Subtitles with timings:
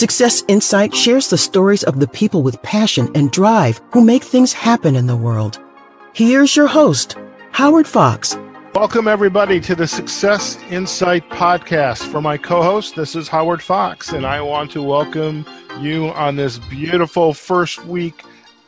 [0.00, 4.50] Success Insight shares the stories of the people with passion and drive who make things
[4.50, 5.60] happen in the world.
[6.14, 7.18] Here's your host,
[7.50, 8.34] Howard Fox.
[8.74, 12.10] Welcome, everybody, to the Success Insight podcast.
[12.10, 15.44] For my co host, this is Howard Fox, and I want to welcome
[15.80, 18.22] you on this beautiful first week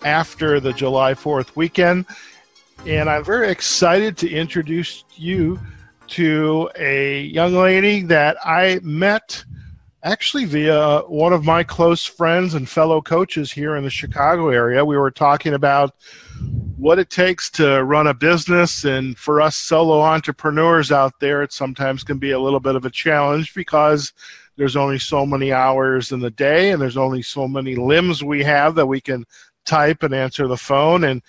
[0.05, 2.05] after the July 4th weekend.
[2.84, 5.59] And I'm very excited to introduce you
[6.09, 9.46] to a young lady that I met
[10.05, 14.48] actually via uh, one of my close friends and fellow coaches here in the Chicago
[14.48, 14.84] area.
[14.84, 15.95] We were talking about
[16.77, 21.52] what it takes to run a business, and for us solo entrepreneurs out there, it
[21.52, 24.12] sometimes can be a little bit of a challenge because
[24.57, 28.43] there's only so many hours in the day and there's only so many limbs we
[28.43, 29.24] have that we can
[29.65, 31.23] type and answer the phone and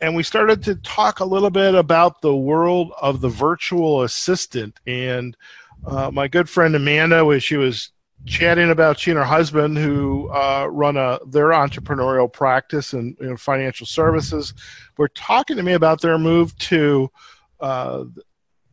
[0.00, 4.78] and we started to talk a little bit about the world of the virtual assistant
[4.86, 5.36] and
[5.86, 7.92] uh, my good friend Amanda, was she was
[8.26, 13.86] chatting about she and her husband who uh, run a their entrepreneurial practice in, financial
[13.86, 14.54] services
[14.96, 17.10] were talking to me about their move to
[17.60, 18.04] uh,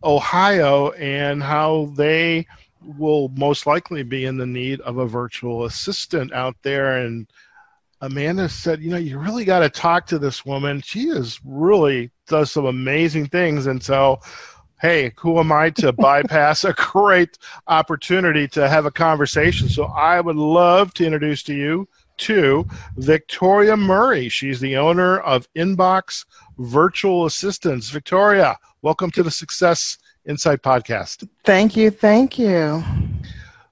[0.03, 2.45] Ohio and how they
[2.97, 7.27] will most likely be in the need of a virtual assistant out there and
[8.01, 10.81] Amanda said, you know, you really got to talk to this woman.
[10.81, 13.67] She is really does some amazing things.
[13.67, 14.19] And so
[14.81, 17.37] hey, who am I to bypass a great
[17.67, 19.69] opportunity to have a conversation?
[19.69, 22.65] So I would love to introduce to you to
[22.97, 24.29] Victoria Murray.
[24.29, 26.25] She's the owner of Inbox
[26.57, 27.89] Virtual Assistants.
[27.89, 31.27] Victoria, welcome to the Success Insight podcast.
[31.43, 31.91] Thank you.
[31.91, 32.83] Thank you.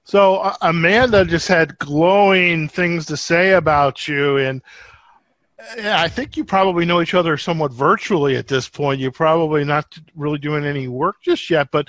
[0.04, 4.62] So uh, Amanda just had glowing things to say about you and
[5.76, 9.00] yeah, I think you probably know each other somewhat virtually at this point.
[9.00, 11.88] You're probably not really doing any work just yet, but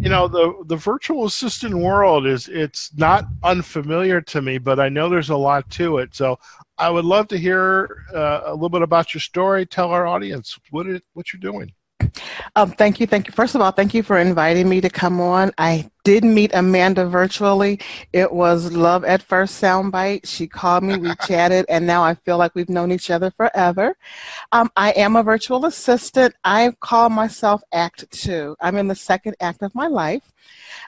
[0.00, 4.88] you know the the virtual assistant world is it's not unfamiliar to me, but I
[4.88, 6.14] know there's a lot to it.
[6.14, 6.38] So
[6.78, 9.66] I would love to hear uh, a little bit about your story.
[9.66, 11.72] Tell our audience what it what you're doing.
[12.56, 13.06] Um, thank you.
[13.06, 13.32] Thank you.
[13.32, 15.52] First of all, thank you for inviting me to come on.
[15.58, 17.80] I did meet Amanda virtually.
[18.12, 20.26] It was love at first soundbite.
[20.26, 23.96] She called me, we chatted, and now I feel like we've known each other forever.
[24.52, 26.34] Um, I am a virtual assistant.
[26.44, 28.56] I call myself Act Two.
[28.60, 30.32] I'm in the second act of my life.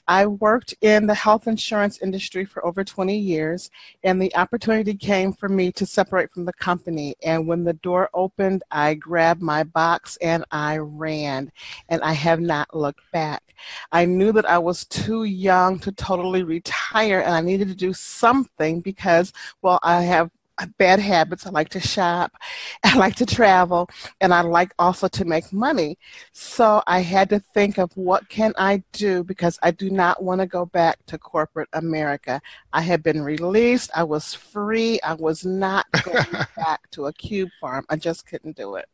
[0.07, 3.71] I worked in the health insurance industry for over 20 years,
[4.03, 7.15] and the opportunity came for me to separate from the company.
[7.23, 11.51] And when the door opened, I grabbed my box and I ran,
[11.89, 13.43] and I have not looked back.
[13.93, 17.93] I knew that I was too young to totally retire, and I needed to do
[17.93, 19.33] something because,
[19.63, 20.31] well, I have
[20.79, 21.47] bad habits.
[21.47, 22.33] I like to shop,
[22.85, 23.89] I like to travel,
[24.21, 25.99] and I like also to make money.
[26.33, 30.41] So I had to think of what can I do because I do not want
[30.41, 32.41] to go back to corporate America.
[32.73, 33.91] I had been released.
[33.95, 35.01] I was free.
[35.03, 37.85] I was not going back to a cube farm.
[37.89, 38.87] I just couldn't do it.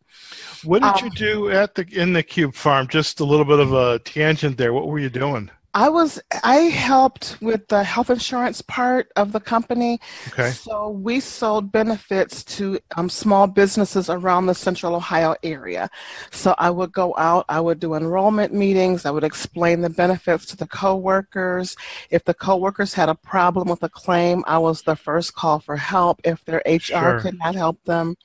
[0.64, 2.88] What did um, you do at the in the cube farm?
[2.88, 4.72] Just a little bit of a tangent there.
[4.72, 5.50] What were you doing?
[5.72, 10.00] I was I helped with the health insurance part of the company.
[10.28, 10.50] Okay.
[10.50, 15.88] So we sold benefits to um, small businesses around the Central Ohio area.
[16.30, 20.44] So I would go out, I would do enrollment meetings, I would explain the benefits
[20.46, 21.76] to the coworkers.
[22.10, 25.76] If the coworkers had a problem with a claim, I was the first call for
[25.76, 27.20] help if their HR sure.
[27.20, 28.16] could not help them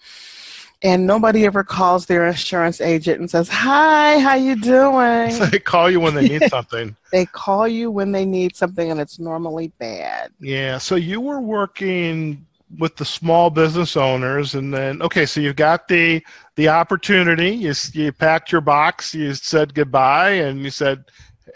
[0.82, 5.60] and nobody ever calls their insurance agent and says, "Hi, how you doing?" So they
[5.60, 6.96] call you when they need something.
[7.12, 10.32] they call you when they need something, and it's normally bad.
[10.40, 10.78] Yeah.
[10.78, 12.46] So you were working
[12.80, 16.24] with the small business owners, and then okay, so you got the
[16.56, 17.52] the opportunity.
[17.52, 19.14] You you packed your box.
[19.14, 21.06] You said goodbye, and you said,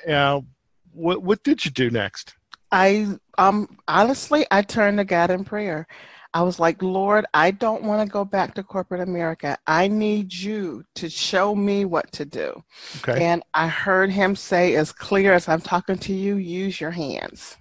[0.05, 0.45] you know,
[0.93, 2.35] what what did you do next?
[2.71, 3.07] I
[3.37, 5.87] um honestly, I turned to God in prayer.
[6.33, 9.57] I was like, Lord, I don't want to go back to corporate America.
[9.65, 12.63] I need you to show me what to do.
[12.97, 13.25] Okay.
[13.25, 17.57] And I heard him say, as clear as I'm talking to you, use your hands.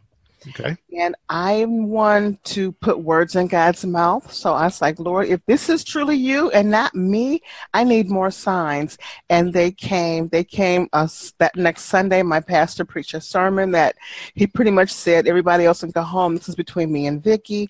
[0.48, 0.76] Okay.
[0.96, 4.32] And I'm one to put words in God's mouth.
[4.32, 7.42] So I was like, Lord, if this is truly you and not me,
[7.74, 8.98] I need more signs.
[9.28, 10.28] And they came.
[10.28, 12.22] They came uh, us that next Sunday.
[12.22, 13.96] My pastor preached a sermon that
[14.34, 16.36] he pretty much said, everybody else can go home.
[16.36, 17.68] This is between me and Vicky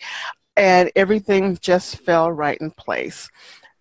[0.59, 3.31] and everything just fell right in place.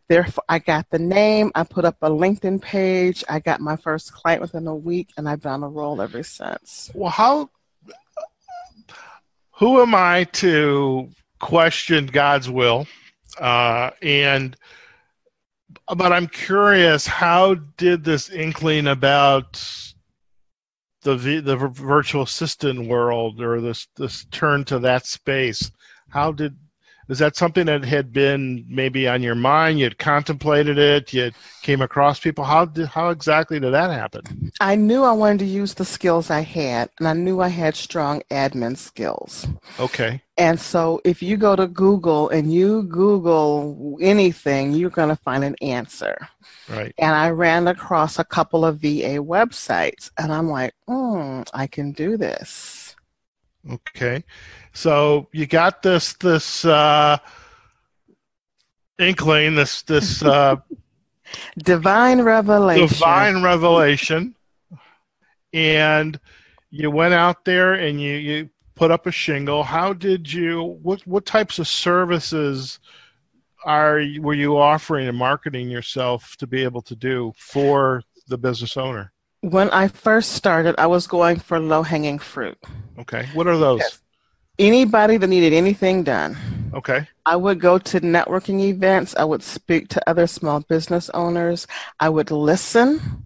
[0.08, 4.14] Therefore, I got the name, I put up a LinkedIn page, I got my first
[4.14, 6.90] client within a week, and I've been on a roll ever since.
[6.94, 7.50] Well, how,
[9.52, 11.10] who am I to
[11.40, 12.88] question God's will?
[13.38, 14.56] Uh, and,
[15.94, 19.62] but I'm curious, how did this inkling about
[21.02, 25.72] the the virtual assistant world or this this turn to that space.
[26.10, 26.58] How did
[27.10, 29.80] is that something that had been maybe on your mind?
[29.80, 31.14] You'd contemplated it.
[31.14, 31.32] You
[31.62, 32.44] came across people.
[32.44, 34.52] How did how exactly did that happen?
[34.60, 37.76] I knew I wanted to use the skills I had, and I knew I had
[37.76, 39.48] strong admin skills.
[39.80, 40.22] Okay.
[40.38, 45.44] And so, if you go to Google and you Google anything, you're going to find
[45.44, 46.16] an answer.
[46.70, 46.94] Right.
[46.98, 51.92] And I ran across a couple of VA websites, and I'm like, hmm, I can
[51.94, 52.96] do this.
[53.70, 54.24] Okay.
[54.78, 57.18] So you got this this uh,
[59.00, 60.58] inkling, this this uh,
[61.58, 64.36] divine revelation, divine revelation,
[65.52, 66.20] and
[66.70, 69.64] you went out there and you you put up a shingle.
[69.64, 70.78] How did you?
[70.84, 72.80] What what types of services?
[73.66, 78.78] are were you offering and marketing yourself to be able to do for the business
[78.78, 79.12] owner?
[79.42, 82.58] When I first started, I was going for low hanging fruit.
[83.00, 83.26] Okay.
[83.34, 83.80] What are those?
[83.80, 84.00] Yes.
[84.60, 86.36] Anybody that needed anything done.
[86.74, 87.08] Okay.
[87.26, 89.16] I would go to networking events.
[89.16, 91.68] I would speak to other small business owners.
[92.00, 93.24] I would listen.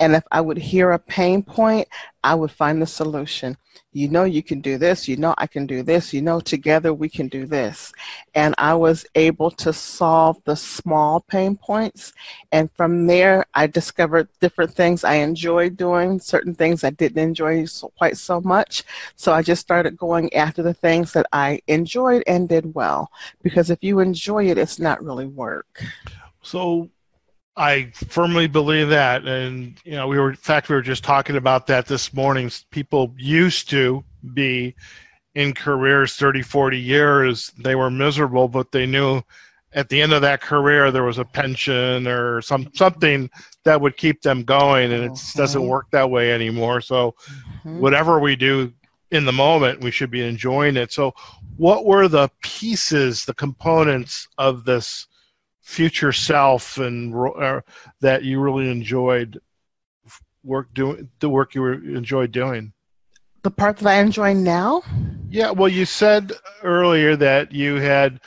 [0.00, 1.88] And if I would hear a pain point,
[2.24, 3.56] I would find the solution.
[3.92, 6.92] You know you can do this you know i can do this you know together
[6.92, 7.92] we can do this.
[8.34, 12.12] And i was able to solve the small pain points.
[12.52, 17.64] And from there i discovered different things i enjoyed doing certain things i didn't enjoy
[17.64, 18.84] so, quite so much.
[19.16, 23.10] So i just started going after the things that i enjoyed and did well.
[23.42, 25.82] Because if you enjoy it it's not really work.
[26.42, 26.90] So
[27.58, 31.36] I firmly believe that, and you know, we were in fact we were just talking
[31.36, 32.50] about that this morning.
[32.70, 34.76] People used to be
[35.34, 37.50] in careers 30, 40 years.
[37.58, 39.22] They were miserable, but they knew
[39.72, 43.28] at the end of that career there was a pension or some something
[43.64, 45.38] that would keep them going, and it mm-hmm.
[45.38, 46.80] doesn't work that way anymore.
[46.80, 47.80] So, mm-hmm.
[47.80, 48.72] whatever we do
[49.10, 50.92] in the moment, we should be enjoying it.
[50.92, 51.12] So,
[51.56, 55.07] what were the pieces, the components of this?
[55.68, 57.60] Future self and uh,
[58.00, 59.38] that you really enjoyed
[60.42, 62.72] work doing the work you were enjoyed doing.
[63.42, 64.82] The part that i enjoy now?
[65.28, 66.32] Yeah well you said
[66.62, 68.20] earlier that you had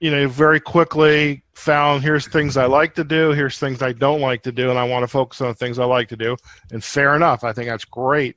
[0.00, 4.20] you know very quickly found here's things i like to do here's things i don't
[4.20, 6.36] like to do and i want to focus on the things i like to do.
[6.72, 8.36] And fair enough i think that's great.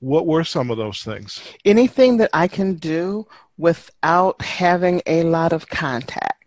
[0.00, 1.40] What were some of those things?
[1.64, 6.43] Anything that i can do without having a lot of contact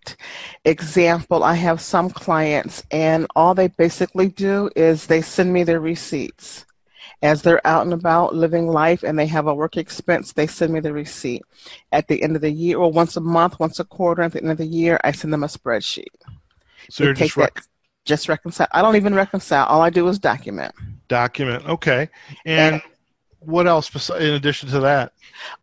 [0.65, 5.80] Example, I have some clients, and all they basically do is they send me their
[5.80, 6.65] receipts.
[7.24, 10.71] As they're out and about living life and they have a work expense, they send
[10.71, 11.42] me the receipt.
[11.92, 14.42] At the end of the year, or once a month, once a quarter, at the
[14.42, 16.06] end of the year, I send them a spreadsheet.
[16.92, 17.68] So you're just, rec- that,
[18.06, 18.68] just reconcile.
[18.71, 19.65] I don't even reconcile.
[19.65, 20.75] All I do is document.
[21.07, 21.65] Document.
[21.68, 22.09] Okay.
[22.45, 22.81] and, and
[23.47, 25.13] what else in addition to that?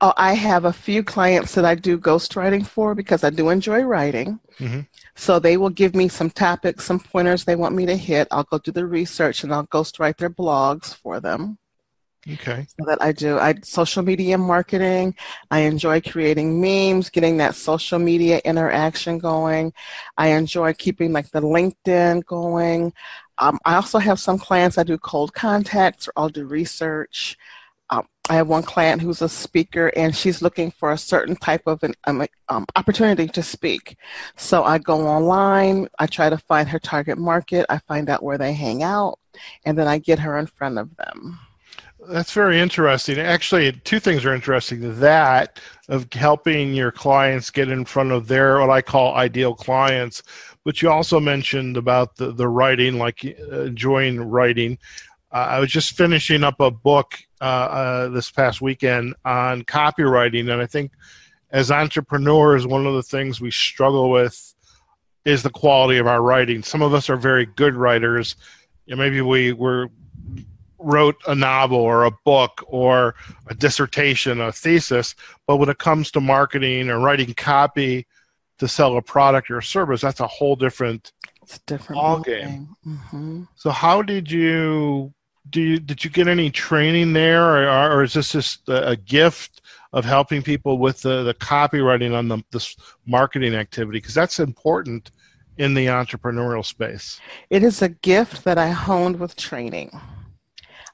[0.00, 3.82] Oh, I have a few clients that I do ghostwriting for because I do enjoy
[3.82, 4.40] writing.
[4.58, 4.80] Mm-hmm.
[5.16, 8.26] So they will give me some topics, some pointers they want me to hit.
[8.30, 11.58] I'll go do the research and I'll ghostwrite their blogs for them.
[12.26, 12.66] Okay.
[12.68, 13.38] So that I do.
[13.38, 15.14] I social media marketing.
[15.50, 19.74] I enjoy creating memes, getting that social media interaction going.
[20.16, 22.94] I enjoy keeping like the LinkedIn going.
[23.36, 27.36] Um, I also have some clients I do cold contacts or I'll do research.
[28.30, 31.82] I have one client who's a speaker and she's looking for a certain type of
[31.82, 33.98] an um, um, opportunity to speak.
[34.36, 38.38] So I go online, I try to find her target market, I find out where
[38.38, 39.18] they hang out,
[39.66, 41.38] and then I get her in front of them.
[42.08, 43.18] That's very interesting.
[43.18, 44.98] Actually, two things are interesting.
[45.00, 50.22] That of helping your clients get in front of their what I call ideal clients,
[50.64, 54.78] but you also mentioned about the, the writing, like uh, enjoying writing.
[55.34, 60.50] Uh, I was just finishing up a book uh, uh, this past weekend on copywriting,
[60.52, 60.92] and I think
[61.50, 64.54] as entrepreneurs, one of the things we struggle with
[65.24, 66.62] is the quality of our writing.
[66.62, 68.36] Some of us are very good writers.
[68.86, 69.88] You know, maybe we were
[70.78, 73.16] wrote a novel or a book or
[73.48, 75.14] a dissertation, a thesis,
[75.46, 78.06] but when it comes to marketing or writing copy
[78.58, 81.12] to sell a product or a service, that's a whole different,
[81.42, 82.68] it's different ball game.
[82.86, 83.44] Mm-hmm.
[83.54, 85.13] So, how did you
[85.50, 89.60] do you did you get any training there, or, or is this just a, gift
[89.92, 93.98] of helping people with the, the copywriting on the this marketing activity?
[93.98, 95.10] Because that's important
[95.58, 97.20] in the entrepreneurial space.
[97.50, 100.00] It is a gift that I honed with training.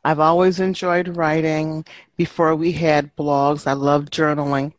[0.04, 1.84] I've always enjoyed writing.
[2.16, 4.72] Before we had blogs, I loved journaling.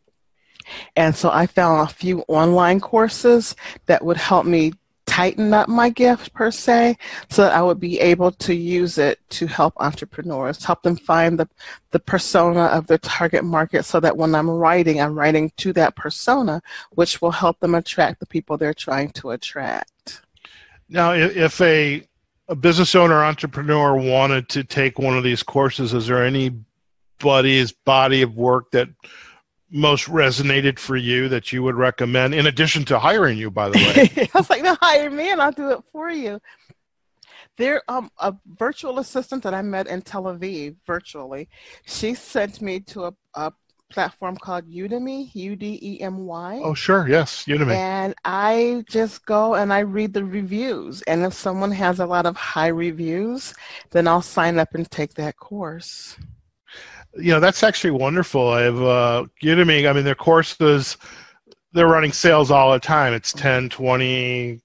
[0.96, 4.72] And so I found a few online courses that would help me
[5.06, 6.96] tighten up my gift per se
[7.28, 11.38] so that I would be able to use it to help entrepreneurs, help them find
[11.38, 11.48] the,
[11.90, 15.96] the persona of their target market so that when I'm writing, I'm writing to that
[15.96, 20.22] persona, which will help them attract the people they're trying to attract.
[20.88, 22.06] Now, if a,
[22.48, 28.22] a business owner entrepreneur wanted to take one of these courses, is there anybody's body
[28.22, 28.88] of work that
[29.72, 33.78] most resonated for you that you would recommend in addition to hiring you by the
[33.78, 34.28] way?
[34.34, 36.40] I was like no hire me and i'll do it for you.
[37.56, 41.48] There um a virtual assistant that i met in tel aviv virtually
[41.86, 43.52] she sent me to a, a
[43.90, 47.08] platform called udemy u-d-e-m-y oh sure.
[47.08, 47.74] Yes udemy.
[47.74, 51.02] And i just go and i read the reviews.
[51.02, 53.54] And if someone has a lot of high reviews
[53.90, 56.18] then i'll sign up and take that course
[57.16, 58.48] you know that's actually wonderful.
[58.48, 59.88] I've uh, Udemy.
[59.88, 60.96] I mean, their courses
[61.72, 63.14] they're running sales all the time.
[63.14, 64.60] It's 10 20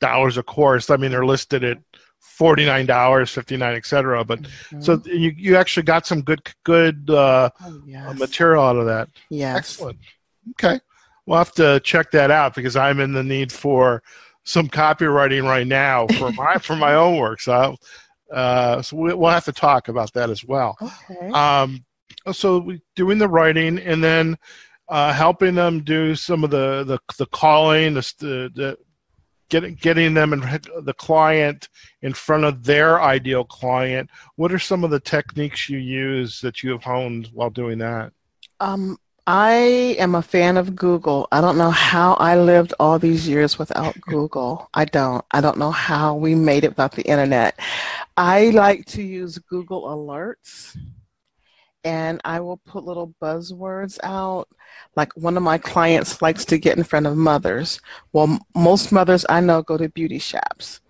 [0.00, 0.90] dollars a course.
[0.90, 1.78] I mean, they're listed at
[2.20, 4.24] forty nine dollars, fifty nine, etc.
[4.24, 4.80] But mm-hmm.
[4.80, 8.18] so you you actually got some good good uh, oh, yes.
[8.18, 9.08] material out of that.
[9.30, 9.56] Yes.
[9.56, 9.98] Excellent.
[10.50, 10.80] Okay,
[11.26, 14.02] we'll have to check that out because I'm in the need for
[14.44, 17.40] some copywriting right now for my for my own work.
[17.40, 17.76] So.
[18.30, 20.76] Uh, so we, will have to talk about that as well.
[20.82, 21.30] Okay.
[21.30, 21.82] Um,
[22.32, 24.38] so doing the writing and then
[24.88, 28.78] uh, helping them do some of the the, the calling, the, the
[29.48, 30.42] getting getting them and
[30.82, 31.68] the client
[32.02, 34.10] in front of their ideal client.
[34.36, 38.12] What are some of the techniques you use that you have honed while doing that?
[38.60, 41.28] Um, I am a fan of Google.
[41.30, 44.68] I don't know how I lived all these years without Google.
[44.72, 45.24] I don't.
[45.30, 47.58] I don't know how we made it without the internet.
[48.16, 50.76] I like to use Google Alerts
[51.84, 54.48] and I will put little buzzwords out.
[54.96, 57.80] Like one of my clients likes to get in front of mothers.
[58.12, 60.80] Well, most mothers I know go to beauty shops.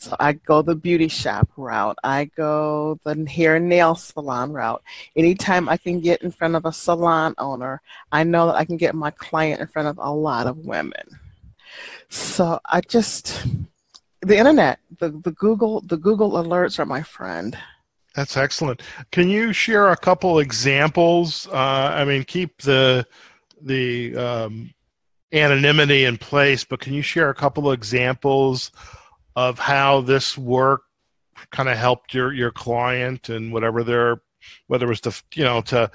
[0.00, 1.98] So I go the beauty shop route.
[2.04, 4.82] I go the hair and nail salon route.
[5.16, 8.76] Anytime I can get in front of a salon owner, I know that I can
[8.76, 11.18] get my client in front of a lot of women.
[12.08, 13.44] So I just
[14.22, 17.58] the internet, the, the Google the Google alerts are my friend.
[18.18, 18.82] That's excellent.
[19.12, 21.46] Can you share a couple examples?
[21.52, 23.06] Uh, I mean, keep the
[23.62, 24.74] the um,
[25.32, 28.72] anonymity in place, but can you share a couple examples
[29.36, 30.82] of how this work
[31.52, 34.20] kind of helped your your client and whatever their
[34.66, 35.88] whether it was to you know to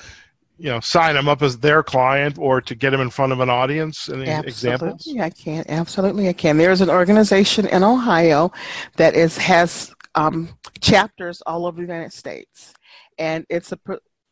[0.58, 3.42] you know sign them up as their client or to get them in front of
[3.42, 8.50] an audience any absolutely, examples i can absolutely i can there's an organization in ohio
[8.96, 10.50] that is has um,
[10.82, 12.74] chapters all over the United States,
[13.18, 13.80] and it's a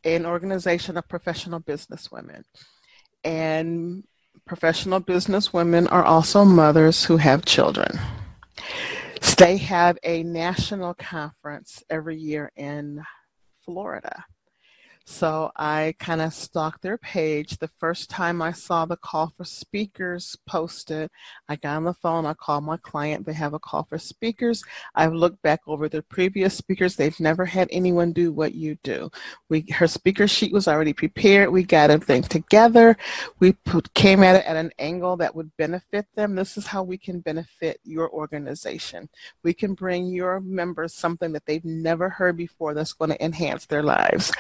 [0.04, 2.44] an organization of professional business women,
[3.24, 4.04] and
[4.46, 8.00] professional business women are also mothers who have children.
[9.38, 13.02] They have a national conference every year in
[13.66, 14.26] Florida
[15.06, 17.58] so I kind of stalked their page.
[17.58, 21.10] The first time I saw the call for speakers posted,
[21.50, 23.26] I got on the phone, I called my client.
[23.26, 24.64] They have a call for speakers.
[24.96, 26.96] I've looked back over their previous speakers.
[26.96, 29.12] They've never had anyone do what you do.
[29.50, 31.50] We her speaker sheet was already prepared.
[31.50, 32.98] We got everything together.
[33.40, 36.36] We put, came at it at an angle that would benefit them.
[36.36, 39.10] This is how we can benefit your organization.
[39.44, 43.66] We can bring your members something that they've never heard before that's going to enhance
[43.66, 44.32] their lives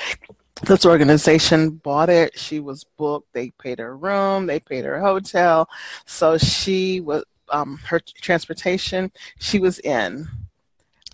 [0.63, 2.37] this organization bought it.
[2.37, 3.33] She was booked.
[3.33, 4.45] They paid her room.
[4.45, 5.69] They paid her hotel.
[6.05, 9.11] So she was um, her transportation.
[9.39, 10.27] She was in.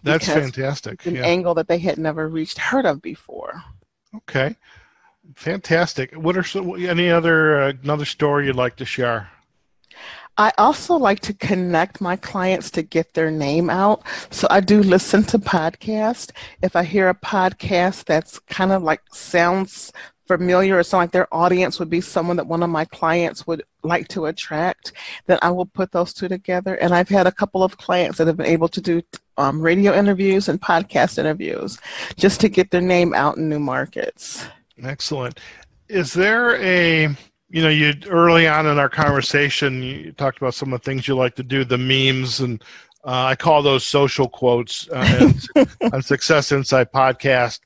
[0.04, 1.06] That's fantastic.
[1.06, 1.26] An yeah.
[1.26, 3.64] angle that they had never reached heard of before.
[4.16, 4.56] Okay,
[5.36, 6.14] fantastic.
[6.14, 9.30] What are some, any other uh, another story you'd like to share?
[10.38, 14.04] I also like to connect my clients to get their name out.
[14.30, 16.32] So I do listen to podcasts.
[16.62, 19.92] If I hear a podcast that's kind of like sounds
[20.28, 23.64] familiar or sound like their audience would be someone that one of my clients would
[23.84, 24.92] like to attract,
[25.26, 26.76] then I will put those two together.
[26.76, 29.02] And I've had a couple of clients that have been able to do
[29.38, 31.80] um, radio interviews and podcast interviews
[32.16, 34.46] just to get their name out in new markets.
[34.84, 35.40] Excellent.
[35.88, 37.16] Is there a
[37.50, 41.08] you know, you early on in our conversation, you talked about some of the things
[41.08, 42.62] you like to do, the memes, and
[43.06, 45.32] uh, I call those social quotes uh,
[45.94, 47.60] on Success Insight podcast.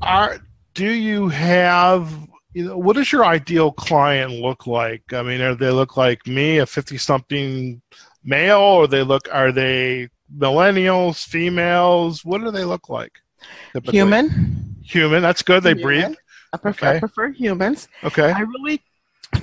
[0.00, 0.38] Are
[0.72, 2.12] do you have
[2.54, 5.12] you know what does your ideal client look like?
[5.12, 7.82] I mean, are they look like me, a fifty-something
[8.24, 12.24] male, or they look are they millennials, females?
[12.24, 13.12] What do they look like?
[13.72, 13.98] Typically?
[13.98, 14.76] Human.
[14.82, 15.22] Human.
[15.22, 15.62] That's good.
[15.62, 15.82] They Human.
[15.82, 16.16] breathe.
[16.54, 16.96] I prefer, okay.
[16.96, 17.88] I prefer humans.
[18.04, 18.30] Okay.
[18.30, 18.80] I really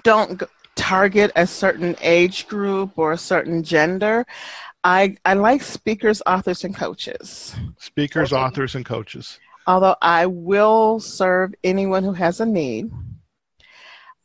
[0.03, 0.41] don't
[0.75, 4.25] target a certain age group or a certain gender.
[4.83, 7.53] I, I like speakers, authors, and coaches.
[7.77, 8.41] Speakers, okay.
[8.41, 9.39] authors, and coaches.
[9.67, 12.89] Although I will serve anyone who has a need.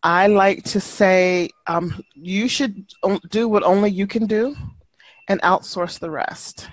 [0.03, 2.87] I like to say um, you should
[3.29, 4.55] do what only you can do
[5.29, 6.69] and outsource the rest.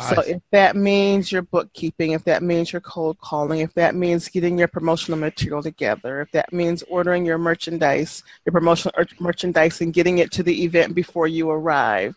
[0.00, 4.28] So if that means your bookkeeping, if that means your cold calling, if that means
[4.28, 9.80] getting your promotional material together, if that means ordering your merchandise, your promotional er, merchandise
[9.80, 12.16] and getting it to the event before you arrive,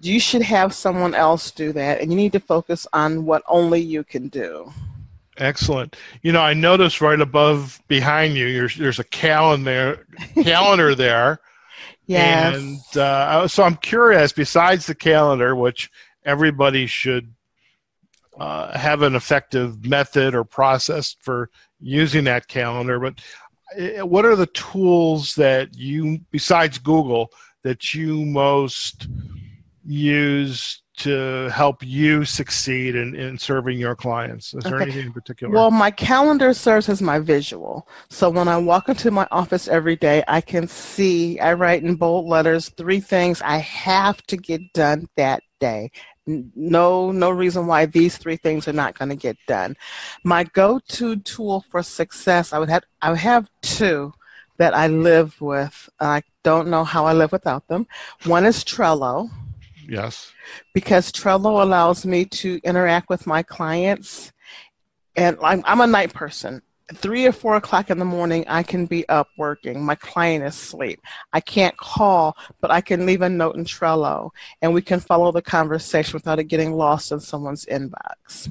[0.00, 3.80] you should have someone else do that and you need to focus on what only
[3.80, 4.72] you can do.
[5.36, 5.94] Excellent.
[6.22, 11.38] You know, I noticed right above behind you, there's, there's a calendar calendar there.
[12.06, 12.56] Yes.
[12.56, 14.32] And uh, so I'm curious.
[14.32, 15.90] Besides the calendar, which
[16.28, 17.32] everybody should
[18.38, 23.00] uh, have an effective method or process for using that calendar.
[23.00, 23.20] But
[23.78, 27.30] uh, what are the tools that you, besides Google,
[27.62, 29.08] that you most
[29.84, 34.52] use to help you succeed in, in serving your clients?
[34.52, 35.54] Is there anything in particular?
[35.54, 37.88] Well, my calendar serves as my visual.
[38.10, 41.94] So when I walk into my office every day, I can see, I write in
[41.94, 45.90] bold letters three things I have to get done that day
[46.28, 49.76] no no reason why these three things are not going to get done.
[50.24, 54.12] My go-to tool for success i would have i would have two
[54.58, 55.88] that i live with.
[56.00, 57.86] I don't know how i live without them.
[58.24, 59.30] One is trello.
[59.88, 60.32] Yes.
[60.74, 64.32] Because trello allows me to interact with my clients
[65.16, 66.62] and i'm, I'm a night person
[66.94, 69.82] three or four o'clock in the morning, I can be up working.
[69.82, 71.00] My client is asleep.
[71.32, 74.30] I can't call, but I can leave a note in Trello
[74.62, 78.48] and we can follow the conversation without it getting lost in someone's inbox.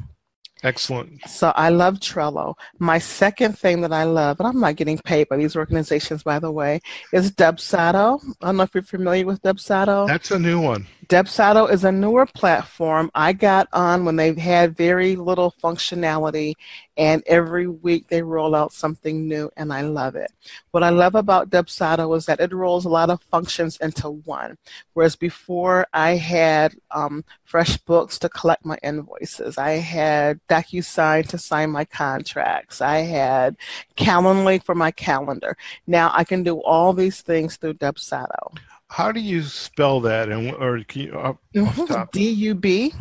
[0.64, 1.22] Excellent.
[1.28, 2.56] So I love Trello.
[2.80, 6.40] My second thing that I love, and I'm not getting paid by these organizations, by
[6.40, 6.82] the way,
[7.14, 8.20] is Dubsado.
[8.42, 10.08] I don't know if you're familiar with Dubsado.
[10.08, 10.88] That's a new one.
[11.08, 16.56] Dubsado is a newer platform I got on when they had very little functionality,
[16.98, 20.32] and every week they roll out something new, and I love it.
[20.72, 24.58] What I love about Dubsado is that it rolls a lot of functions into one,
[24.94, 31.70] whereas before I had um, FreshBooks to collect my invoices, I had DocuSign to sign
[31.70, 33.56] my contracts, I had
[33.96, 35.56] Calendly for my calendar.
[35.86, 38.58] Now I can do all these things through Dubsado.
[38.90, 40.30] How do you spell that?
[40.30, 42.04] And or can you, uh, mm-hmm.
[42.12, 42.94] D U B.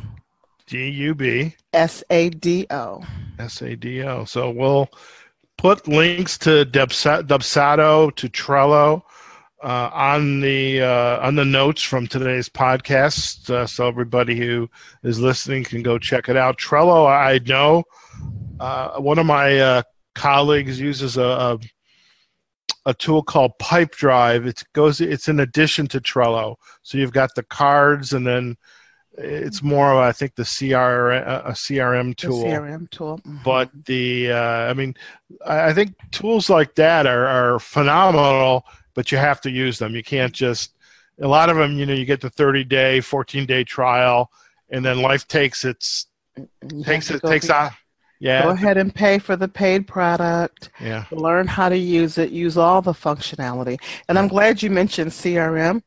[0.66, 1.54] D U B.
[1.72, 3.04] S A D O.
[3.38, 4.24] S A D O.
[4.24, 4.88] So we'll
[5.58, 9.02] put links to Dubsado to Trello
[9.62, 14.68] uh, on the uh, on the notes from today's podcast, uh, so everybody who
[15.02, 16.58] is listening can go check it out.
[16.58, 17.84] Trello, I know
[18.60, 19.82] uh, one of my uh,
[20.14, 21.58] colleagues uses a, a
[22.86, 24.46] a tool called Pipedrive.
[24.46, 25.00] It goes.
[25.00, 26.56] It's in addition to Trello.
[26.82, 28.56] So you've got the cards, and then
[29.18, 32.42] it's more of I think the CR a CRM tool.
[32.42, 33.18] The CRM tool.
[33.18, 33.38] Mm-hmm.
[33.44, 34.94] But the uh, I mean,
[35.44, 39.96] I think tools like that are, are phenomenal, but you have to use them.
[39.96, 40.72] You can't just
[41.20, 41.76] a lot of them.
[41.76, 44.30] You know, you get the 30 day, 14 day trial,
[44.70, 47.76] and then life takes its you takes it takes off
[48.18, 48.42] yeah.
[48.42, 50.70] Go ahead and pay for the paid product.
[50.80, 51.04] Yeah.
[51.10, 52.30] Learn how to use it.
[52.30, 53.78] Use all the functionality.
[54.08, 55.82] And I'm glad you mentioned CRM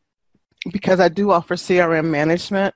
[0.72, 2.76] because I do offer CRM management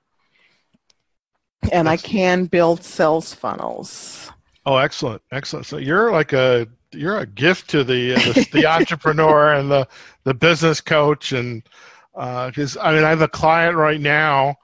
[1.72, 4.32] and I can build sales funnels.
[4.66, 5.22] Oh, excellent.
[5.32, 5.66] Excellent.
[5.66, 9.88] So you're like a you're a gift to the the, the entrepreneur and the
[10.24, 11.64] the business coach and
[12.14, 14.56] because uh, I mean I have a client right now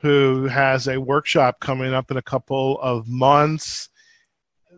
[0.00, 3.88] who has a workshop coming up in a couple of months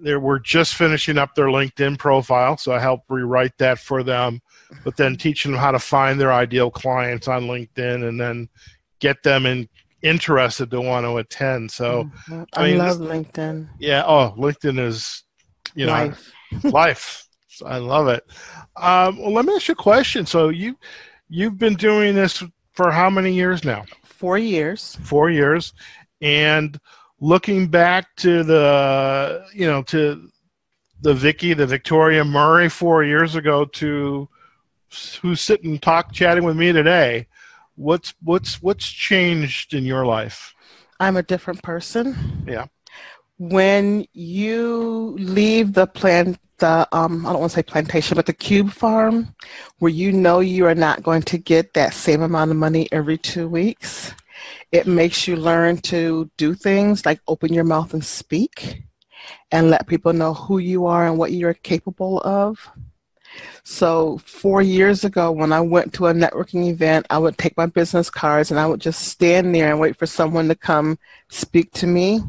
[0.02, 4.40] they were just finishing up their LinkedIn profile, so I helped rewrite that for them.
[4.84, 8.48] But then teaching them how to find their ideal clients on LinkedIn, and then
[9.00, 9.68] get them in,
[10.02, 11.70] interested to want to attend.
[11.70, 12.42] So mm-hmm.
[12.54, 13.68] I, mean, love LinkedIn.
[13.78, 14.04] Yeah.
[14.06, 15.24] Oh, LinkedIn is
[15.74, 16.32] you know life.
[16.64, 17.26] life.
[17.64, 18.24] I love it.
[18.76, 20.24] Um, well, let me ask you a question.
[20.24, 20.76] So you
[21.28, 23.84] you've been doing this for how many years now?
[24.04, 24.96] Four years.
[25.02, 25.74] Four years,
[26.20, 26.78] and
[27.20, 30.30] looking back to the you know to
[31.02, 34.28] the Vicky, the Victoria Murray four years ago to
[35.22, 37.26] who's sitting talk chatting with me today,
[37.76, 40.54] what's what's what's changed in your life?
[40.98, 42.44] I'm a different person.
[42.46, 42.66] Yeah.
[43.38, 48.32] When you leave the plant the um, I don't want to say plantation, but the
[48.32, 49.34] cube farm,
[49.78, 53.18] where you know you are not going to get that same amount of money every
[53.18, 54.12] two weeks,
[54.72, 58.82] it makes you learn to do things like open your mouth and speak
[59.50, 62.68] and let people know who you are and what you're capable of.
[63.62, 67.66] So, four years ago, when I went to a networking event, I would take my
[67.66, 71.70] business cards and I would just stand there and wait for someone to come speak
[71.72, 72.20] to me.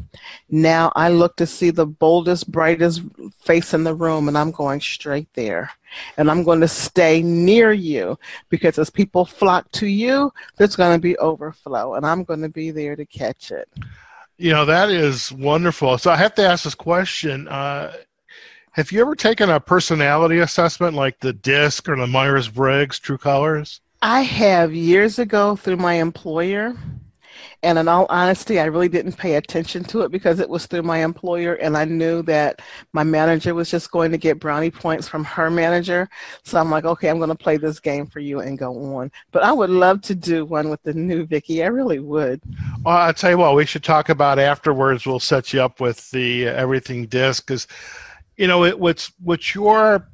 [0.50, 3.02] Now I look to see the boldest, brightest
[3.40, 5.72] face in the room, and I'm going straight there.
[6.18, 8.18] And I'm going to stay near you
[8.50, 12.50] because as people flock to you, there's going to be overflow, and I'm going to
[12.50, 13.68] be there to catch it.
[14.38, 15.98] You know, that is wonderful.
[15.98, 17.48] So I have to ask this question.
[17.48, 17.94] Uh,
[18.72, 23.18] have you ever taken a personality assessment like the DISC or the Myers Briggs True
[23.18, 23.82] Colors?
[24.02, 26.76] I have years ago through my employer.
[27.64, 30.82] And in all honesty, I really didn't pay attention to it because it was through
[30.82, 32.60] my employer, and I knew that
[32.94, 36.10] my manager was just going to get brownie points from her manager.
[36.44, 39.12] So I'm like, okay, I'm going to play this game for you and go on.
[39.32, 41.64] But I would love to do one with the new Vicki.
[41.64, 42.42] I really would.
[42.84, 45.06] Well, I'll tell you what, we should talk about afterwards.
[45.06, 47.68] We'll set you up with the uh, Everything Disc because
[48.42, 50.10] you know, it, what's what you're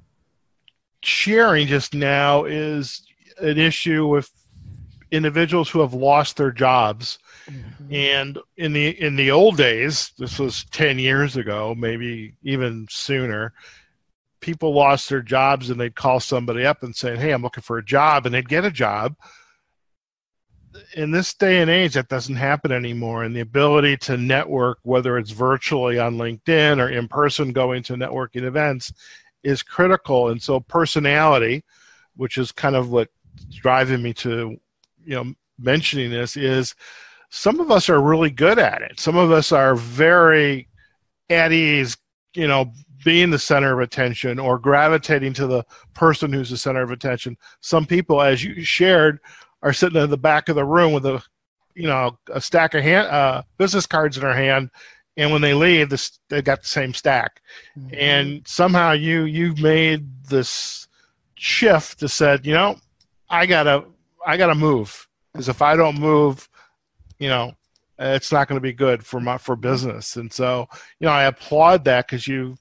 [1.01, 3.07] sharing just now is
[3.39, 4.29] an issue with
[5.11, 7.19] individuals who have lost their jobs.
[7.49, 7.93] Mm-hmm.
[7.93, 13.53] And in the in the old days, this was ten years ago, maybe even sooner.
[14.41, 17.77] People lost their jobs, and they'd call somebody up and say, "Hey, I'm looking for
[17.77, 19.15] a job," and they'd get a job
[20.95, 23.23] in this day and age, that doesn't happen anymore.
[23.23, 27.93] And the ability to network, whether it's virtually on LinkedIn or in person going to
[27.93, 28.93] networking events,
[29.43, 30.29] is critical.
[30.29, 31.63] And so, personality,
[32.15, 33.11] which is kind of what's
[33.51, 34.57] driving me to,
[35.05, 36.75] you know, mentioning this, is
[37.29, 38.99] some of us are really good at it.
[38.99, 40.67] Some of us are very
[41.29, 41.97] at ease,
[42.33, 42.71] you know,
[43.03, 45.63] being the center of attention or gravitating to the
[45.93, 47.37] person who's the center of attention.
[47.61, 49.19] Some people, as you shared,
[49.61, 51.23] are sitting in the back of the room with a
[51.75, 54.69] you know a stack of hand, uh, business cards in their hand.
[55.15, 57.41] And when they leave this they got the same stack.
[57.77, 57.95] Mm-hmm.
[57.95, 60.87] and somehow you you've made this
[61.35, 62.77] shift to said you know
[63.29, 63.85] i gotta
[64.25, 65.07] i gotta move.
[65.31, 66.47] Because if i don't move
[67.19, 67.53] you know
[67.99, 70.17] it's not going to be good for my for business.
[70.17, 70.67] And so
[70.99, 72.57] you know i applaud that because you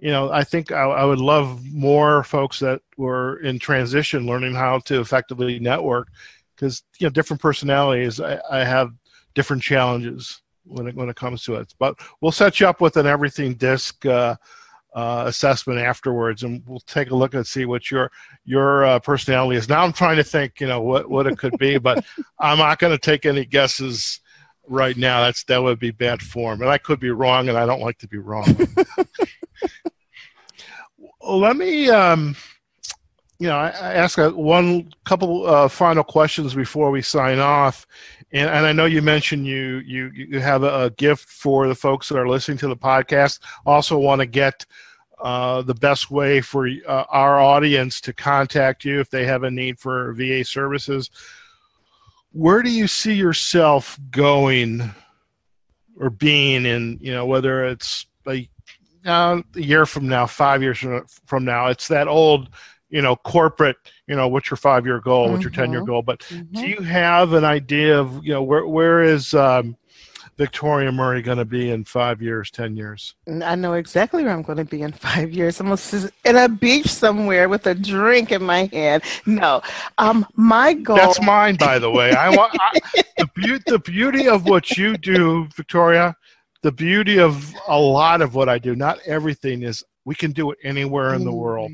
[0.00, 4.54] you know i think I, I would love more folks that were in transition learning
[4.54, 6.08] how to effectively network
[6.54, 8.92] because you know different personalities I, I, have
[9.34, 11.74] different challenges when it when it comes to it.
[11.78, 14.36] But we'll set you up with an everything disc uh,
[14.94, 18.10] uh, assessment afterwards and we'll take a look and see what your
[18.44, 19.68] your uh, personality is.
[19.68, 22.04] Now i'm trying to think you know what what it could be but
[22.38, 24.20] i'm not going to take any guesses
[24.68, 25.22] right now.
[25.22, 27.98] That's that would be bad form and i could be wrong and i don't like
[27.98, 28.44] to be wrong
[31.20, 32.36] let me um,
[33.42, 37.88] you know, I, I ask a, one couple uh, final questions before we sign off,
[38.30, 41.74] and, and, I know you mentioned you you you have a, a, gift for the
[41.74, 43.40] folks that are listening to the podcast.
[43.66, 44.64] Also, want to get
[45.20, 49.50] uh, the best way for uh, our audience to contact you if they have a
[49.50, 51.10] need for VA services.
[52.30, 54.94] Where do you see yourself going
[55.98, 56.98] or being in?
[57.00, 58.48] You know, whether it's a,
[59.06, 60.84] uh, a year from now, five years
[61.26, 62.48] from now, it's that old
[62.90, 65.58] you know corporate you know what's your five year goal what's mm-hmm.
[65.60, 66.60] your 10 year goal but mm-hmm.
[66.60, 69.74] do you have an idea of you know where where is um,
[70.38, 73.14] Victoria Murray going to be in five years, ten years?
[73.28, 75.60] I know exactly where I'm going to be in five years.
[75.60, 75.76] I'm
[76.24, 79.02] in a beach somewhere with a drink in my hand.
[79.26, 79.62] No,
[79.98, 80.96] um, my goal.
[80.96, 82.12] That's mine, by the way.
[82.12, 82.80] I want I,
[83.18, 83.62] the beauty.
[83.66, 86.16] The beauty of what you do, Victoria.
[86.62, 88.74] The beauty of a lot of what I do.
[88.74, 89.84] Not everything is.
[90.04, 91.14] We can do it anywhere, anywhere.
[91.14, 91.70] in the world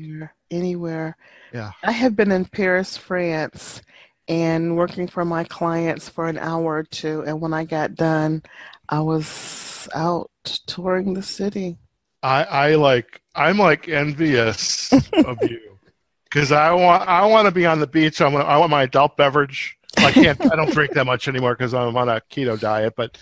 [0.51, 1.15] anywhere.
[1.53, 1.71] Yeah.
[1.83, 3.81] I have been in Paris, France,
[4.27, 7.23] and working for my clients for an hour or two.
[7.25, 8.43] And when I got done,
[8.87, 10.29] I was out
[10.67, 11.77] touring the city.
[12.21, 15.77] I, I like I'm like envious of you
[16.25, 18.19] because I want I want to be on the beach.
[18.19, 19.77] I want I want my adult beverage.
[19.97, 22.93] I can't I don't drink that much anymore because I'm on a keto diet.
[22.97, 23.17] But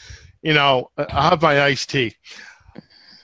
[0.48, 2.16] you know I have my iced tea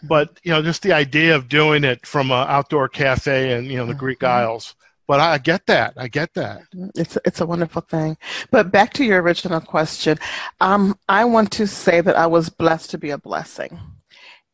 [0.04, 3.78] but you know, just the idea of doing it from an outdoor cafe and you
[3.78, 4.00] know the mm-hmm.
[4.00, 4.76] Greek Isles.
[5.06, 5.94] But I get that.
[5.98, 6.62] I get that.
[6.96, 8.18] It's it's a wonderful thing.
[8.52, 10.18] But back to your original question,
[10.62, 13.80] um, I want to say that I was blessed to be a blessing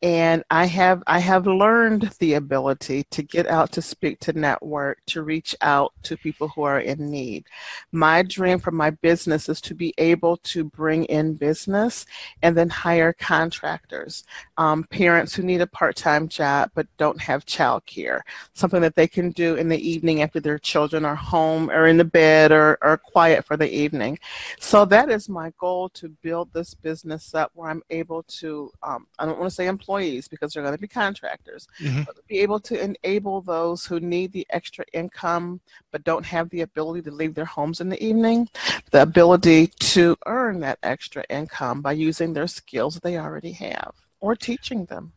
[0.02, 4.98] and i have i have learned the ability to get out to speak to network
[5.06, 7.44] to reach out to people who are in need.
[7.92, 12.06] My dream for my business is to be able to bring in business
[12.42, 14.24] and then hire contractors
[14.56, 19.08] um, parents who need a part-time job but don't have child care something that they
[19.08, 22.78] can do in the evening after their children are home or in the bed or,
[22.82, 24.18] or quiet for the evening.
[24.58, 29.06] So that is my goal to build this business up where i'm able to um,
[29.18, 31.66] i don't want to say employ employees because they're going to be contractors.
[31.80, 32.06] Mhm.
[32.06, 36.60] To be able to enable those who need the extra income but don't have the
[36.60, 38.48] ability to leave their homes in the evening,
[38.92, 43.92] the ability to earn that extra income by using their skills that they already have
[44.20, 45.12] or teaching them.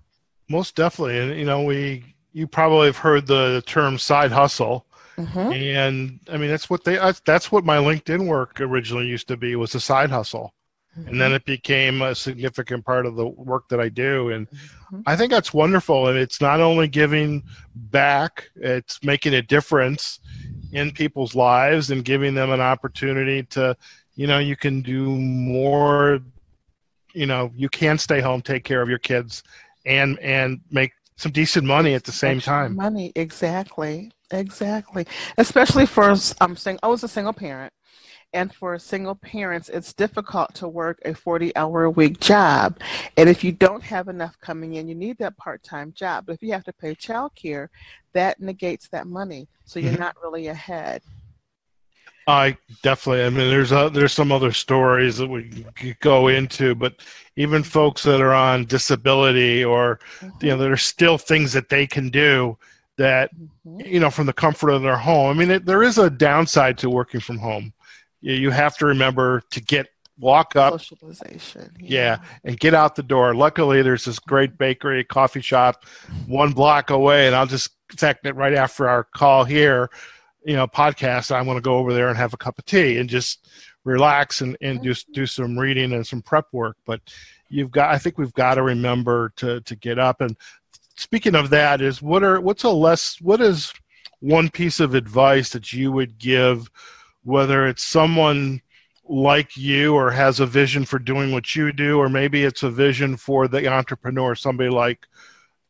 [0.50, 4.86] Most definitely, and you know, we you probably have heard the term side hustle,
[5.18, 5.54] Mhm.
[5.54, 9.56] and I mean that's what they that's what my LinkedIn work originally used to be
[9.56, 10.54] was a side hustle,
[10.96, 15.04] and then it became a significant part of the work that I do, and Mhm.
[15.06, 17.44] I think that's wonderful, and it's not only giving
[17.76, 20.20] back, it's making a difference
[20.72, 23.76] in people's lives and giving them an opportunity to,
[24.16, 26.20] you know, you can do more,
[27.14, 29.44] you know, you can stay home, take care of your kids,
[29.86, 32.76] and and make some decent money at the same Extra time.
[32.76, 35.06] Money, exactly, exactly.
[35.38, 37.72] Especially for I'm saying I was a single parent,
[38.34, 42.80] and for single parents, it's difficult to work a 40-hour a week job.
[43.16, 46.26] And if you don't have enough coming in, you need that part-time job.
[46.26, 47.68] But if you have to pay childcare,
[48.14, 50.00] that negates that money, so you're Mhm.
[50.00, 51.02] not really ahead.
[52.26, 53.24] I definitely.
[53.26, 56.96] I mean, there's uh, there's some other stories that we could go into, but
[57.36, 60.00] even folks that are on disability or
[60.40, 62.58] you know, there are still things that they can do
[62.98, 63.30] that
[63.68, 63.92] Mhm.
[63.94, 65.32] you know from the comfort of their home.
[65.32, 67.74] I mean, it, there is a downside to working from home.
[68.24, 71.76] You, you have to remember to get walk up Socialization.
[71.80, 72.20] Yeah.
[72.44, 73.36] and get out the door.
[73.36, 75.86] Luckily, there's this great bakery, coffee shop,
[76.28, 79.90] one block away, and I'll just in it right after our call here,
[80.46, 82.98] you know, podcast, I want to go over there and have a cup of tea
[82.98, 83.48] and just
[83.84, 86.78] relax and and just do some reading and some prep work.
[86.86, 87.02] But
[87.50, 90.22] you've got, I think we've got to remember to to get up.
[90.22, 90.36] And
[90.96, 93.72] speaking of that, is what are what's a less what is
[94.20, 96.70] one piece of advice that you would give,
[97.24, 98.62] whether it's someone
[99.06, 102.70] like you or has a vision for doing what you do or maybe it's a
[102.70, 105.06] vision for the entrepreneur somebody like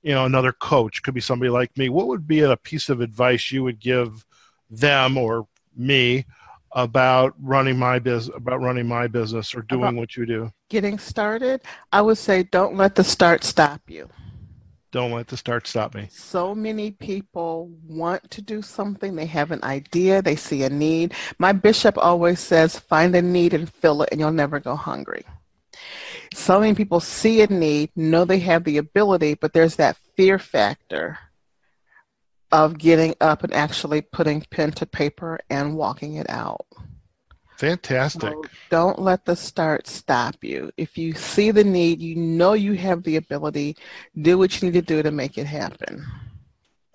[0.04, 3.02] you know another coach could be somebody like me what would be a piece of
[3.02, 4.24] advice you would give
[4.70, 6.26] them or me
[6.74, 10.98] about running my business about running my business or doing About- what you do Getting
[10.98, 11.62] started,
[11.92, 14.10] I would say don't let the start stop you.
[14.94, 19.16] Don't let the start stop me So many people want to do something.
[19.16, 20.22] They have an idea.
[20.22, 21.16] They see a need.
[21.40, 25.26] My bishop always says, find a need and fill it, and you'll never go hungry.
[26.34, 30.38] So many people see a need, know they have the ability, but there's that fear
[30.38, 31.18] factor
[32.52, 36.68] of getting up and actually putting pen to paper and walking it out.
[37.58, 40.72] Fantastic So don't let the start stop you.
[40.78, 43.78] If you see the need, you know you have the ability,
[44.22, 46.06] do what you need to do to make it happen.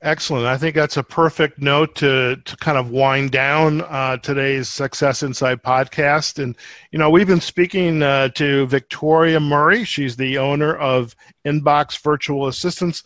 [0.00, 0.46] Excellent.
[0.46, 5.24] I think that's a perfect note to, to kind of wind down uh, today's Success
[5.24, 6.40] Insight podcast.
[6.40, 6.56] And,
[6.92, 9.82] you know, we've been speaking uh, to Victoria Murray.
[9.82, 13.02] She's the owner of Inbox Virtual Assistants.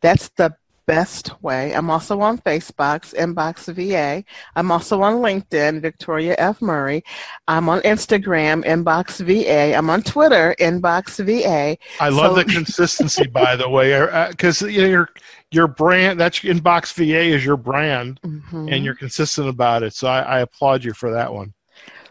[0.00, 0.56] That's the
[0.90, 1.72] best way.
[1.72, 4.24] I'm also on Facebook, Inbox VA.
[4.56, 6.60] I'm also on LinkedIn, Victoria F.
[6.60, 7.04] Murray.
[7.46, 9.76] I'm on Instagram, Inbox VA.
[9.76, 11.76] I'm on Twitter, Inbox VA.
[12.00, 13.88] I love So- the consistency, by the way,
[14.30, 15.08] because you know, your
[15.52, 18.72] your brand that's Inbox VA is your brand, Mhm.
[18.72, 19.94] and you're consistent about it.
[19.94, 21.54] So I, I applaud you for that one.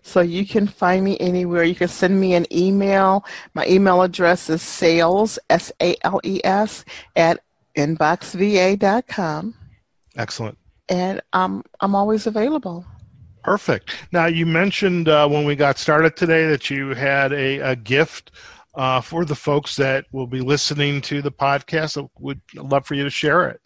[0.01, 1.63] So you can find me anywhere.
[1.65, 3.25] You can send me an email.
[3.53, 6.85] My email address is sales, S A L E S,
[7.17, 7.39] at
[7.79, 9.55] inboxva.com.
[10.17, 10.57] Excellent.
[10.89, 12.85] And um, I'm always available.
[13.43, 13.95] Perfect.
[14.11, 18.31] Now, you mentioned uh, when we got started today that you had a, a gift
[18.75, 22.01] uh, for the folks that will be listening to the podcast.
[22.01, 23.61] I would love for you to share it.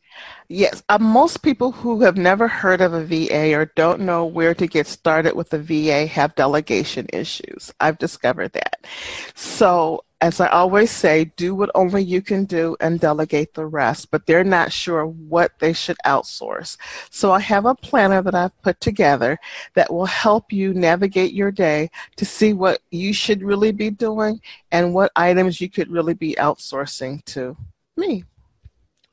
[0.48, 4.54] Yes, uh, most people who have never heard of a VA or don't know where
[4.54, 7.74] to get started with a VA have delegation issues.
[7.80, 8.86] I've discovered that.
[9.34, 14.10] So, as I always say, do what only you can do and delegate the rest,
[14.10, 16.78] but they're not sure what they should outsource.
[17.10, 19.38] So, I have a planner that I've put together
[19.74, 24.40] that will help you navigate your day to see what you should really be doing
[24.72, 27.58] and what items you could really be outsourcing to
[27.98, 28.24] me.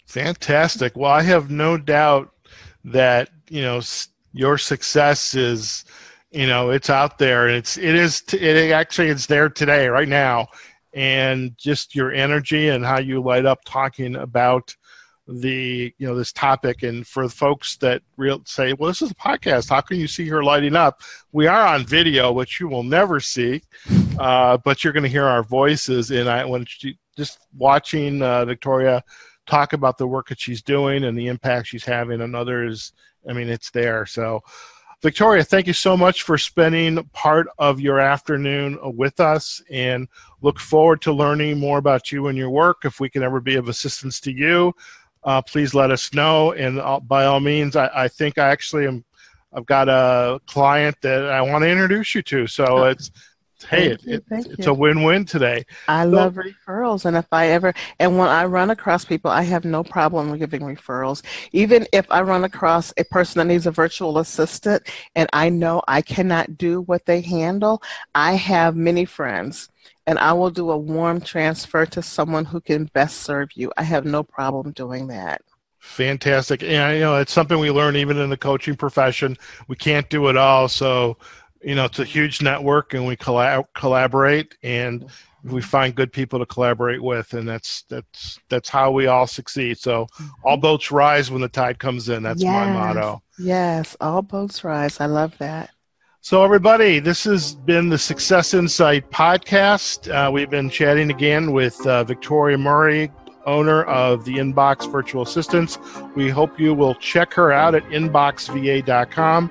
[0.06, 0.96] Fantastic.
[0.96, 2.32] Well, I have no doubt
[2.84, 3.80] that you know
[4.32, 5.84] your success is,
[6.30, 10.08] you know, it's out there, and it's it is it actually it's there today, right
[10.08, 10.46] now,
[10.92, 14.74] and just your energy and how you light up talking about
[15.28, 19.14] the you know this topic and for folks that real say well this is a
[19.14, 22.82] podcast how can you see her lighting up we are on video which you will
[22.82, 23.62] never see
[24.20, 26.10] uh, but you're going to hear our voices.
[26.10, 29.02] And I when she, just watching uh, Victoria
[29.46, 32.92] talk about the work that she's doing and the impact she's having on others.
[33.28, 34.04] I mean, it's there.
[34.04, 34.42] So,
[35.02, 40.06] Victoria, thank you so much for spending part of your afternoon with us and
[40.42, 42.84] look forward to learning more about you and your work.
[42.84, 44.74] If we can ever be of assistance to you,
[45.24, 46.52] uh, please let us know.
[46.52, 49.02] And uh, by all means, I, I, think I actually am.
[49.54, 52.46] I've got a client that I want to introduce you to.
[52.46, 52.84] So oh.
[52.84, 53.10] it's
[53.68, 54.72] hey, it, it, it's you.
[54.72, 55.64] a win-win today.
[55.88, 59.42] I so, love referrals, and if I ever and when I run across people, I
[59.42, 61.22] have no problem giving referrals.
[61.52, 65.82] Even if I run across a person that needs a virtual assistant, and I know
[65.88, 67.82] I cannot do what they handle,
[68.14, 69.68] I have many friends.
[70.06, 73.70] And I will do a warm transfer to someone who can best serve you.
[73.76, 75.42] I have no problem doing that.
[75.80, 76.62] Fantastic.
[76.62, 79.36] And you know, it's something we learn even in the coaching profession.
[79.66, 80.68] We can't do it all.
[80.68, 81.16] So
[81.62, 85.10] you know, it's a huge network, and we collab- collaborate, and
[85.44, 89.78] we find good people to collaborate with, and that's that's that's how we all succeed.
[89.78, 90.06] So,
[90.44, 90.60] all mm-hmm.
[90.60, 92.22] boats rise when the tide comes in.
[92.22, 92.52] That's yes.
[92.52, 93.22] my motto.
[93.38, 95.00] Yes, all boats rise.
[95.00, 95.70] I love that.
[96.22, 100.12] So, everybody, this has been the Success Insight podcast.
[100.12, 103.10] Uh, we've been chatting again with uh, Victoria Murray,
[103.46, 105.78] owner of the Inbox Virtual Assistants.
[106.14, 109.50] We hope you will check her out at inboxva.com.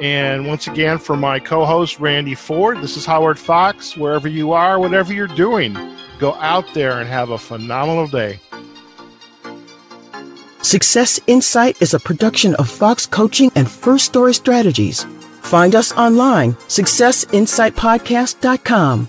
[0.00, 3.96] And once again, for my co host, Randy Ford, this is Howard Fox.
[3.96, 5.76] Wherever you are, whatever you're doing,
[6.18, 8.38] go out there and have a phenomenal day.
[10.62, 15.04] Success Insight is a production of Fox Coaching and First Story Strategies.
[15.40, 19.08] Find us online, successinsightpodcast.com.